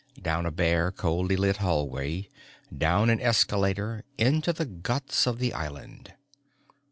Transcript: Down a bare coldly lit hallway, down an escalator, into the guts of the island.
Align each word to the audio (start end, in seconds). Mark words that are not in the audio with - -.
Down 0.19 0.47
a 0.47 0.51
bare 0.51 0.91
coldly 0.91 1.35
lit 1.35 1.57
hallway, 1.57 2.27
down 2.75 3.11
an 3.11 3.21
escalator, 3.21 4.03
into 4.17 4.51
the 4.51 4.65
guts 4.65 5.27
of 5.27 5.37
the 5.37 5.53
island. 5.53 6.15